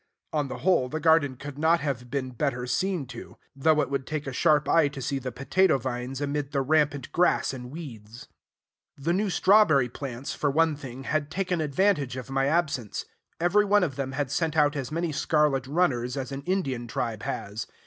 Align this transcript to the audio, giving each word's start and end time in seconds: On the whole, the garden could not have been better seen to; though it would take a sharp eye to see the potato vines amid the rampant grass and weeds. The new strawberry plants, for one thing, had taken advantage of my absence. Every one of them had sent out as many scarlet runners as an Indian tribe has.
On 0.33 0.47
the 0.47 0.57
whole, 0.57 0.89
the 0.89 0.99
garden 0.99 1.35
could 1.35 1.59
not 1.59 1.79
have 1.81 2.09
been 2.09 2.31
better 2.31 2.65
seen 2.65 3.05
to; 3.05 3.37
though 3.55 3.81
it 3.81 3.91
would 3.91 4.07
take 4.07 4.25
a 4.25 4.33
sharp 4.33 4.67
eye 4.67 4.87
to 4.87 4.99
see 4.99 5.19
the 5.19 5.31
potato 5.31 5.77
vines 5.77 6.19
amid 6.19 6.53
the 6.53 6.63
rampant 6.63 7.11
grass 7.11 7.53
and 7.53 7.69
weeds. 7.69 8.27
The 8.97 9.13
new 9.13 9.29
strawberry 9.29 9.89
plants, 9.89 10.33
for 10.33 10.49
one 10.49 10.75
thing, 10.75 11.03
had 11.03 11.29
taken 11.29 11.61
advantage 11.61 12.17
of 12.17 12.31
my 12.31 12.47
absence. 12.47 13.05
Every 13.39 13.63
one 13.63 13.83
of 13.83 13.95
them 13.95 14.13
had 14.13 14.31
sent 14.31 14.57
out 14.57 14.75
as 14.75 14.91
many 14.91 15.11
scarlet 15.11 15.67
runners 15.67 16.17
as 16.17 16.31
an 16.31 16.41
Indian 16.47 16.87
tribe 16.87 17.21
has. 17.21 17.67